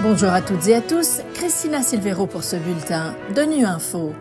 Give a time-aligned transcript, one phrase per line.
[0.00, 4.12] Bonjour à toutes et à tous, Christina Silvero pour ce bulletin de Nu Info.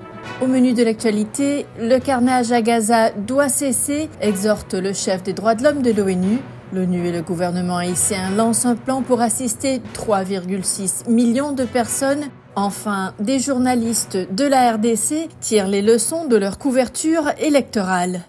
[0.41, 5.53] Au menu de l'actualité, le carnage à Gaza doit cesser, exhorte le chef des droits
[5.53, 6.39] de l'homme de l'ONU.
[6.73, 12.25] L'ONU et le gouvernement haïtien lancent un plan pour assister 3,6 millions de personnes.
[12.55, 18.21] Enfin, des journalistes de la RDC tirent les leçons de leur couverture électorale.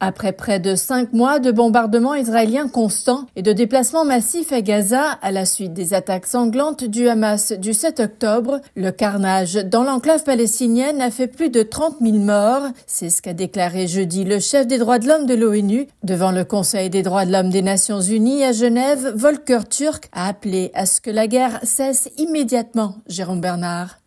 [0.00, 5.12] Après près de cinq mois de bombardements israéliens constants et de déplacements massifs à Gaza
[5.22, 10.24] à la suite des attaques sanglantes du Hamas du 7 octobre, le carnage dans l'enclave
[10.24, 12.68] palestinienne a fait plus de 30 000 morts.
[12.86, 16.44] C'est ce qu'a déclaré jeudi le chef des droits de l'homme de l'ONU devant le
[16.44, 19.12] Conseil des droits de l'homme des Nations Unies à Genève.
[19.14, 22.96] Volker Turk a appelé à ce que la guerre cesse immédiatement.
[23.06, 24.00] Jérôme Bernard.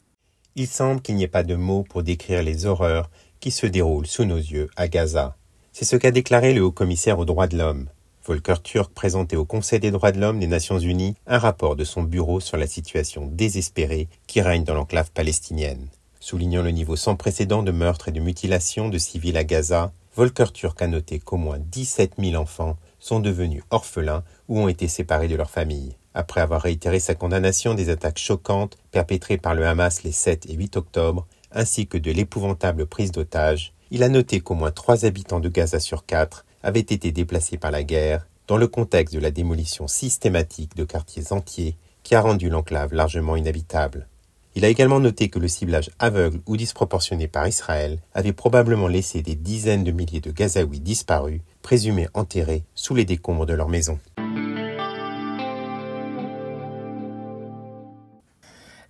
[0.56, 3.10] Il semble qu'il n'y ait pas de mots pour décrire les horreurs
[3.40, 5.38] qui se déroulent sous nos yeux à Gaza.
[5.80, 7.86] C'est ce qu'a déclaré le haut-commissaire aux droits de l'homme.
[8.26, 11.84] Volker Turk présentait au Conseil des droits de l'homme des Nations Unies un rapport de
[11.84, 15.90] son bureau sur la situation désespérée qui règne dans l'enclave palestinienne.
[16.20, 20.52] Soulignant le niveau sans précédent de meurtres et de mutilations de civils à Gaza, Volker
[20.52, 25.28] Turk a noté qu'au moins 17 000 enfants sont devenus orphelins ou ont été séparés
[25.28, 25.96] de leur famille.
[26.16, 30.56] Après avoir réitéré sa condamnation des attaques choquantes perpétrées par le Hamas les 7 et
[30.56, 35.40] 8 octobre, ainsi que de l'épouvantable prise d'otages, il a noté qu'au moins trois habitants
[35.40, 39.32] de Gaza sur quatre avaient été déplacés par la guerre, dans le contexte de la
[39.32, 44.08] démolition systématique de quartiers entiers qui a rendu l'enclave largement inhabitable.
[44.56, 49.22] Il a également noté que le ciblage aveugle ou disproportionné par Israël avait probablement laissé
[49.22, 54.00] des dizaines de milliers de Gazaouis disparus, présumés enterrés sous les décombres de leurs maisons.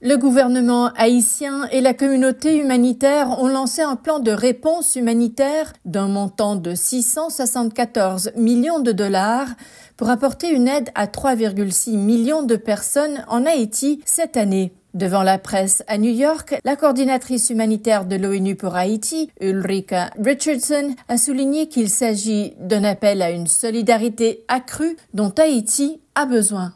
[0.07, 6.07] Le gouvernement haïtien et la communauté humanitaire ont lancé un plan de réponse humanitaire d'un
[6.07, 9.49] montant de 674 millions de dollars
[9.97, 14.71] pour apporter une aide à 3,6 millions de personnes en Haïti cette année.
[14.93, 20.95] Devant la presse à New York, la coordinatrice humanitaire de l'ONU pour Haïti, Ulrika Richardson,
[21.09, 26.71] a souligné qu'il s'agit d'un appel à une solidarité accrue dont Haïti a besoin.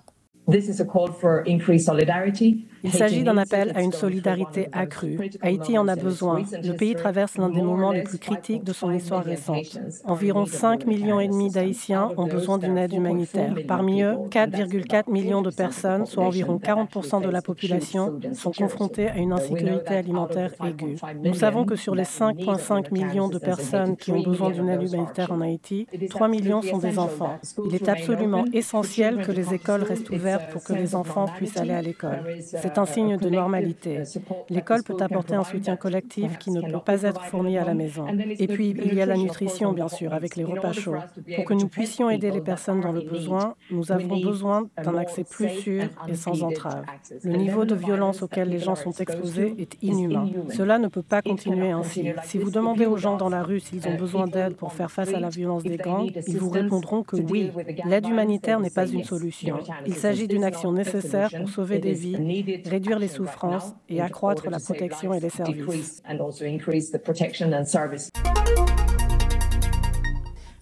[0.52, 5.32] This is a call for increased solidarity il s'agit d'un appel à une solidarité accrue.
[5.42, 6.44] Haïti en a besoin.
[6.64, 9.80] Le pays traverse l'un des moments les plus critiques de son histoire récente.
[10.06, 13.54] Environ 5 millions et demi d'Haïtiens ont besoin d'une aide humanitaire.
[13.68, 19.18] Parmi eux, 4,4 millions de personnes, soit environ 40 de la population, sont confrontées à
[19.18, 20.98] une insécurité alimentaire aiguë.
[21.24, 25.32] Nous savons que sur les 5,5 millions de personnes qui ont besoin d'une aide humanitaire
[25.32, 27.40] en Haïti, 3 millions sont des enfants.
[27.66, 31.74] Il est absolument essentiel que les écoles restent ouvertes pour que les enfants puissent aller
[31.74, 32.24] à l'école.
[32.40, 34.04] C'est un signe de normalité.
[34.50, 38.06] L'école peut apporter un soutien collectif qui ne peut pas être fourni à la maison.
[38.40, 40.96] Et puis, il y a la nutrition, bien sûr, avec les repas chauds.
[41.36, 45.24] Pour que nous puissions aider les personnes dans le besoin, nous avons besoin d'un accès
[45.24, 46.84] plus sûr et sans entrave.
[47.24, 50.30] Le niveau de violence auquel les gens sont exposés est inhumain.
[50.50, 52.10] Cela ne peut pas continuer ainsi.
[52.24, 55.14] Si vous demandez aux gens dans la rue s'ils ont besoin d'aide pour faire face
[55.14, 57.52] à la violence des gangs, ils vous répondront que oui.
[57.86, 59.58] L'aide humanitaire n'est pas une solution.
[59.86, 64.60] Il s'agit d'une action nécessaire pour sauver des vies réduire les souffrances et accroître la
[64.60, 66.02] protection et les services.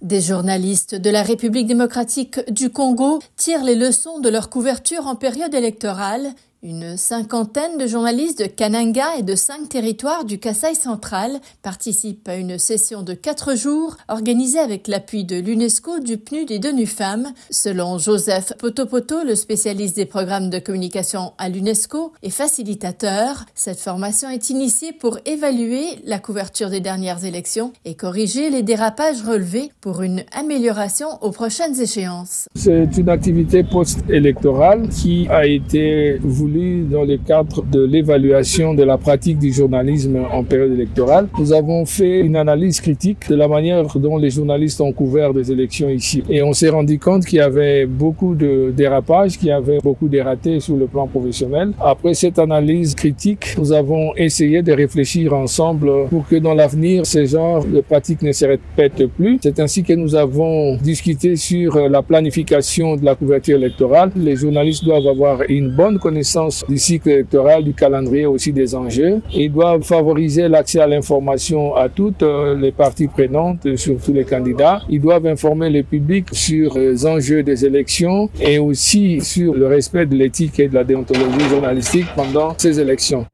[0.02, 5.16] Des journalistes de la République démocratique du Congo tirent les leçons de leur couverture en
[5.16, 6.30] période électorale
[6.62, 12.36] une cinquantaine de journalistes de Kananga et de cinq territoires du Kasaï central participent à
[12.36, 17.32] une session de quatre jours organisée avec l'appui de l'UNESCO, du PNUD et de NUFAM.
[17.50, 24.30] Selon Joseph Potopoto, le spécialiste des programmes de communication à l'UNESCO et facilitateur, cette formation
[24.30, 30.02] est initiée pour évaluer la couverture des dernières élections et corriger les dérapages relevés pour
[30.02, 32.50] une amélioration aux prochaines échéances.
[32.54, 38.98] C'est une activité post-électorale qui a été voulue dans le cadre de l'évaluation de la
[38.98, 41.28] pratique du journalisme en période électorale.
[41.38, 45.52] Nous avons fait une analyse critique de la manière dont les journalistes ont couvert des
[45.52, 46.24] élections ici.
[46.30, 50.08] Et on s'est rendu compte qu'il y avait beaucoup de dérapages, qu'il y avait beaucoup
[50.08, 51.72] de ratés sur le plan professionnel.
[51.80, 57.26] Après cette analyse critique, nous avons essayé de réfléchir ensemble pour que dans l'avenir, ce
[57.26, 59.40] genre de pratiques ne se répètent plus.
[59.44, 64.12] C'est ainsi que nous avons discuté sur la planification de la couverture électorale.
[64.16, 69.22] Les journalistes doivent avoir une bonne connaissance du cycle électoral, du calendrier aussi des enjeux.
[69.34, 74.82] Ils doivent favoriser l'accès à l'information à toutes euh, les parties prenantes, surtout les candidats.
[74.90, 80.06] Ils doivent informer le public sur les enjeux des élections et aussi sur le respect
[80.06, 83.26] de l'éthique et de la déontologie journalistique pendant ces élections.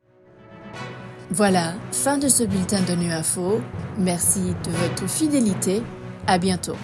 [1.31, 3.60] Voilà, fin de ce bulletin de Nu Info.
[3.98, 5.81] Merci de votre fidélité.
[6.28, 6.75] À bientôt.